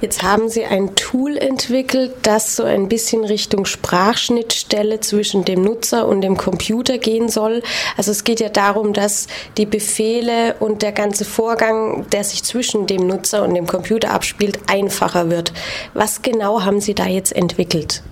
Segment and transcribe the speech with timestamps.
[0.00, 6.06] Jetzt haben Sie ein Tool entwickelt, das so ein bisschen Richtung Sprachschnittstelle zwischen dem Nutzer
[6.06, 7.62] und dem Computer gehen soll.
[7.96, 12.86] Also es geht ja darum, dass die Befehle und der ganze Vorgang, der sich zwischen
[12.86, 15.52] dem Nutzer und dem Computer abspielt, einfacher wird.
[15.94, 18.02] Was genau haben Sie da jetzt entwickelt?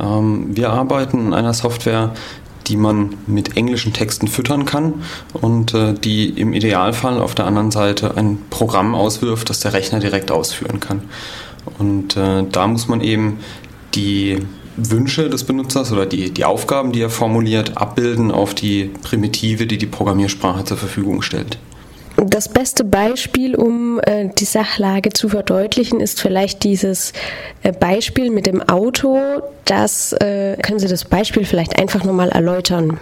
[0.00, 2.12] Ähm, wir arbeiten an einer Software,
[2.72, 4.94] die man mit englischen Texten füttern kann
[5.34, 10.00] und äh, die im Idealfall auf der anderen Seite ein Programm auswirft, das der Rechner
[10.00, 11.02] direkt ausführen kann.
[11.78, 13.40] Und äh, da muss man eben
[13.94, 14.38] die
[14.76, 19.76] Wünsche des Benutzers oder die, die Aufgaben, die er formuliert, abbilden auf die Primitive, die
[19.76, 21.58] die Programmiersprache zur Verfügung stellt.
[22.16, 27.12] Das beste Beispiel, um äh, die Sachlage zu verdeutlichen, ist vielleicht dieses
[27.62, 29.18] äh, Beispiel mit dem Auto.
[29.64, 32.98] Das äh, können Sie das Beispiel vielleicht einfach nochmal erläutern.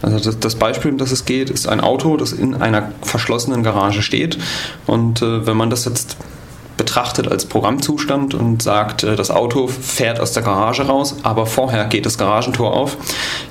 [0.00, 3.62] Also das, das, Beispiel, um das es geht, ist ein Auto, das in einer verschlossenen
[3.62, 4.38] Garage steht.
[4.86, 6.16] Und äh, wenn man das jetzt
[6.76, 11.84] betrachtet als Programmzustand und sagt, äh, das Auto fährt aus der Garage raus, aber vorher
[11.86, 12.96] geht das Garagentor auf,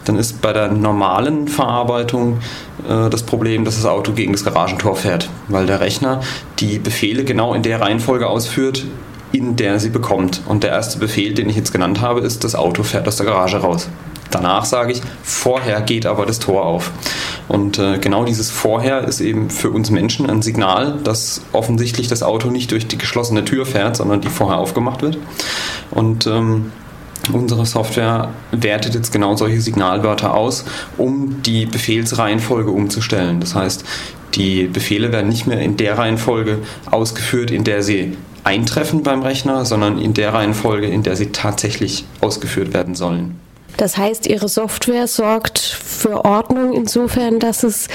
[0.06, 2.40] dann ist bei der normalen Verarbeitung
[2.88, 6.22] äh, das Problem, dass das Auto gegen das Garagentor fährt, weil der Rechner
[6.60, 8.86] die Befehle genau in der Reihenfolge ausführt,
[9.32, 10.42] in der sie bekommt.
[10.48, 13.26] Und der erste Befehl, den ich jetzt genannt habe, ist, das Auto fährt aus der
[13.26, 13.90] Garage raus.
[14.32, 16.92] Danach sage ich, vorher geht aber das Tor auf.
[17.48, 22.24] Und äh, genau dieses Vorher ist eben für uns Menschen ein Signal, dass offensichtlich das
[22.24, 25.18] Auto nicht durch die geschlossene Tür fährt, sondern die vorher aufgemacht wird.
[25.92, 26.72] Und ähm,
[27.32, 30.66] Unsere Software wertet jetzt genau solche Signalwörter aus,
[30.98, 33.40] um die Befehlsreihenfolge umzustellen.
[33.40, 33.86] Das heißt,
[34.34, 36.60] die Befehle werden nicht mehr in der Reihenfolge
[36.90, 42.06] ausgeführt, in der sie eintreffen beim Rechner, sondern in der Reihenfolge, in der sie tatsächlich
[42.22, 43.40] ausgeführt werden sollen.
[43.78, 47.88] Das heißt, Ihre Software sorgt für Ordnung insofern, dass es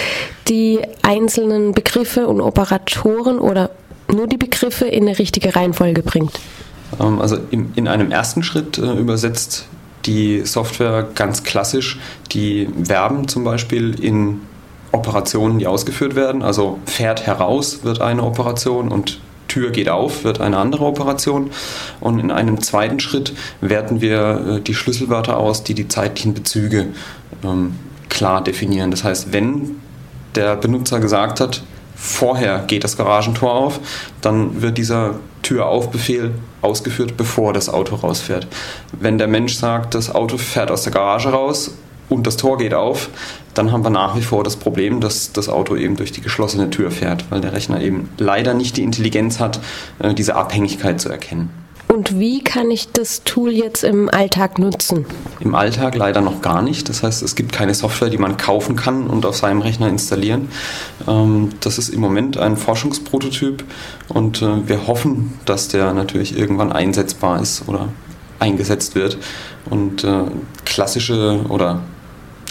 [0.49, 3.71] die einzelnen Begriffe und Operatoren oder
[4.13, 6.39] nur die Begriffe in eine richtige Reihenfolge bringt.
[7.01, 9.67] Ähm, also in einem ersten Schritt äh, übersetzt
[10.07, 11.99] die Software ganz klassisch
[12.33, 14.41] die Verben zum Beispiel in
[14.93, 16.43] Operationen, die ausgeführt werden.
[16.43, 19.21] Also fährt heraus wird eine Operation und
[19.57, 21.51] Tür geht auf, wird eine andere Operation.
[22.01, 26.89] Und in einem zweiten Schritt werten wir äh, die Schlüsselwörter aus, die die zeitlichen Bezüge
[27.43, 27.75] ähm,
[28.11, 28.91] klar definieren.
[28.91, 29.77] Das heißt, wenn
[30.35, 31.63] der Benutzer gesagt hat,
[31.95, 33.81] vorher geht das Garagentor auf,
[34.21, 38.47] dann wird dieser Türaufbefehl ausgeführt, bevor das Auto rausfährt.
[38.93, 41.71] Wenn der Mensch sagt, das Auto fährt aus der Garage raus
[42.09, 43.09] und das Tor geht auf,
[43.55, 46.71] dann haben wir nach wie vor das Problem, dass das Auto eben durch die geschlossene
[46.71, 49.61] Tür fährt, weil der Rechner eben leider nicht die Intelligenz hat,
[49.99, 51.51] äh, diese Abhängigkeit zu erkennen.
[51.89, 55.07] Und wie kann ich das Tool jetzt im Alltag nutzen?
[55.41, 56.89] Im Alltag leider noch gar nicht.
[56.89, 60.49] Das heißt, es gibt keine Software, die man kaufen kann und auf seinem Rechner installieren.
[61.07, 63.65] Ähm, das ist im Moment ein Forschungsprototyp
[64.09, 67.89] und äh, wir hoffen, dass der natürlich irgendwann einsetzbar ist oder
[68.41, 69.17] eingesetzt wird.
[69.71, 70.25] Und äh,
[70.65, 71.83] klassische oder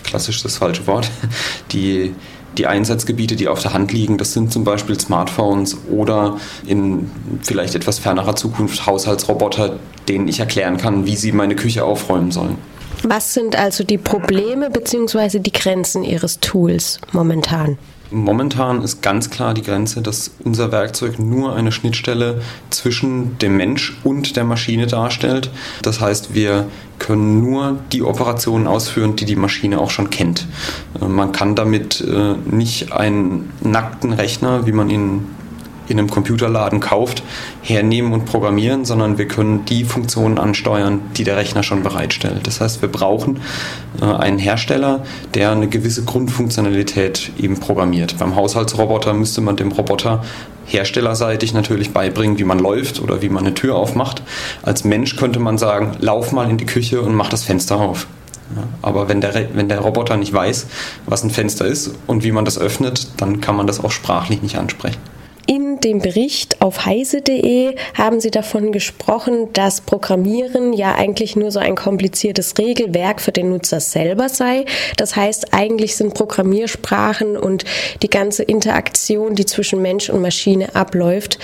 [0.05, 1.09] klassisch das falsche Wort,
[1.71, 2.13] die,
[2.57, 7.11] die Einsatzgebiete, die auf der Hand liegen, das sind zum Beispiel Smartphones oder in
[7.41, 12.57] vielleicht etwas fernerer Zukunft Haushaltsroboter, denen ich erklären kann, wie sie meine Küche aufräumen sollen.
[13.03, 15.39] Was sind also die Probleme bzw.
[15.39, 17.77] die Grenzen Ihres Tools momentan?
[18.11, 23.97] Momentan ist ganz klar die Grenze, dass unser Werkzeug nur eine Schnittstelle zwischen dem Mensch
[24.03, 25.49] und der Maschine darstellt.
[25.81, 26.67] Das heißt, wir
[26.99, 30.47] können nur die Operationen ausführen, die die Maschine auch schon kennt.
[31.01, 35.25] Äh, man kann damit äh, nicht einen nackten Rechner, wie man ihn
[35.87, 37.23] in einem Computerladen kauft,
[37.61, 42.47] hernehmen und programmieren, sondern wir können die Funktionen ansteuern, die der Rechner schon bereitstellt.
[42.47, 43.39] Das heißt, wir brauchen
[44.01, 45.03] äh, einen Hersteller,
[45.33, 48.17] der eine gewisse Grundfunktionalität eben programmiert.
[48.17, 50.23] Beim Haushaltsroboter müsste man dem Roboter
[50.65, 54.23] herstellerseitig natürlich beibringen, wie man läuft oder wie man eine Tür aufmacht.
[54.63, 58.07] Als Mensch könnte man sagen, lauf mal in die Küche und mach das Fenster auf.
[58.81, 60.67] Aber wenn der, wenn der Roboter nicht weiß,
[61.07, 64.41] was ein Fenster ist und wie man das öffnet, dann kann man das auch sprachlich
[64.41, 64.99] nicht ansprechen
[65.85, 71.75] dem Bericht auf heise.de haben Sie davon gesprochen, dass Programmieren ja eigentlich nur so ein
[71.75, 74.65] kompliziertes Regelwerk für den Nutzer selber sei.
[74.97, 77.65] Das heißt, eigentlich sind Programmiersprachen und
[78.01, 81.37] die ganze Interaktion, die zwischen Mensch und Maschine abläuft,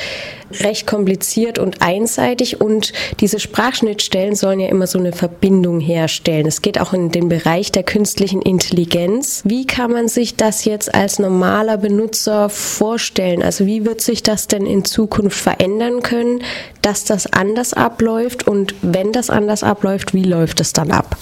[0.60, 6.46] recht kompliziert und einseitig und diese Sprachschnittstellen sollen ja immer so eine Verbindung herstellen.
[6.46, 9.42] Es geht auch in den Bereich der künstlichen Intelligenz.
[9.46, 13.42] Wie kann man sich das jetzt als normaler Benutzer vorstellen?
[13.42, 16.44] Also wie wird sich das denn in Zukunft verändern können,
[16.82, 21.18] dass das anders abläuft und wenn das anders abläuft, wie läuft es dann ab?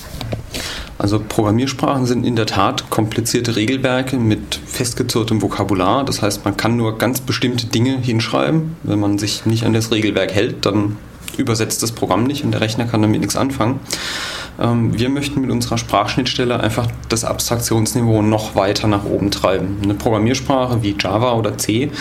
[0.97, 6.03] Also Programmiersprachen sind in der Tat komplizierte Regelwerke mit festgezurrtem Vokabular.
[6.03, 8.75] Das heißt, man kann nur ganz bestimmte Dinge hinschreiben.
[8.83, 10.97] Wenn man sich nicht an das Regelwerk hält, dann
[11.39, 13.79] übersetzt das Programm nicht und der Rechner kann damit nichts anfangen.
[14.59, 19.77] Ähm, wir möchten mit unserer Sprachschnittstelle einfach das Abstraktionsniveau noch weiter nach oben treiben.
[19.81, 21.91] Eine Programmiersprache wie Java oder C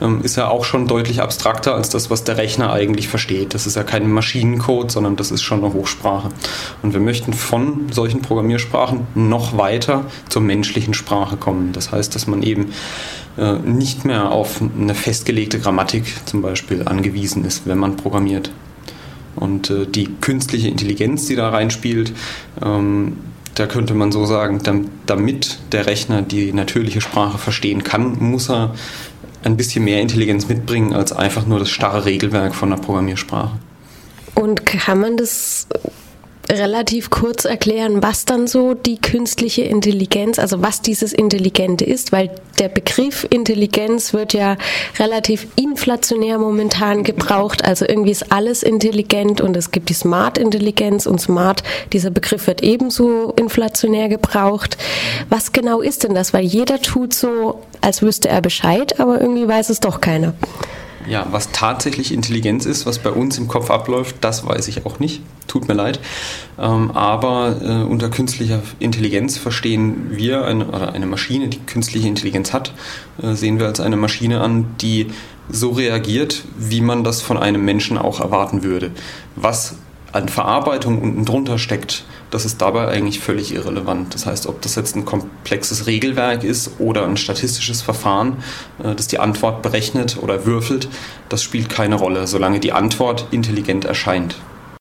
[0.00, 3.54] ähm, ist ja auch schon deutlich abstrakter als das, was der Rechner eigentlich versteht.
[3.54, 6.28] Das ist ja kein Maschinencode, sondern das ist schon eine Hochsprache.
[6.82, 11.72] Und wir möchten von solchen Programmiersprachen noch weiter zur menschlichen Sprache kommen.
[11.72, 12.72] Das heißt, dass man eben
[13.36, 18.50] äh, nicht mehr auf eine festgelegte Grammatik zum Beispiel angewiesen ist, wenn man programmiert.
[19.36, 22.12] Und äh, die künstliche Intelligenz, die da reinspielt,
[22.64, 23.18] ähm,
[23.54, 24.60] da könnte man so sagen,
[25.06, 28.74] damit der Rechner die natürliche Sprache verstehen kann, muss er
[29.44, 33.52] ein bisschen mehr Intelligenz mitbringen als einfach nur das starre Regelwerk von einer Programmiersprache.
[34.34, 35.68] Und kann man das
[36.50, 42.30] relativ kurz erklären, was dann so die künstliche Intelligenz, also was dieses Intelligente ist, weil
[42.58, 44.56] der Begriff Intelligenz wird ja
[44.98, 47.64] relativ inflationär momentan gebraucht.
[47.64, 51.62] Also irgendwie ist alles intelligent und es gibt die Smart Intelligenz und Smart,
[51.92, 54.76] dieser Begriff wird ebenso inflationär gebraucht.
[55.30, 56.32] Was genau ist denn das?
[56.32, 60.34] Weil jeder tut so, als wüsste er Bescheid, aber irgendwie weiß es doch keiner.
[61.06, 64.98] Ja, was tatsächlich Intelligenz ist, was bei uns im Kopf abläuft, das weiß ich auch
[64.98, 65.22] nicht.
[65.46, 66.00] Tut mir leid.
[66.58, 72.52] Ähm, aber äh, unter künstlicher Intelligenz verstehen wir eine, oder eine Maschine, die künstliche Intelligenz
[72.52, 72.72] hat,
[73.22, 75.08] äh, sehen wir als eine Maschine an, die
[75.50, 78.90] so reagiert, wie man das von einem Menschen auch erwarten würde.
[79.36, 79.76] Was
[80.12, 82.04] an Verarbeitung unten drunter steckt,
[82.34, 84.12] das ist dabei eigentlich völlig irrelevant.
[84.12, 88.42] Das heißt, ob das jetzt ein komplexes Regelwerk ist oder ein statistisches Verfahren,
[88.82, 90.88] äh, das die Antwort berechnet oder würfelt,
[91.28, 94.34] das spielt keine Rolle, solange die Antwort intelligent erscheint.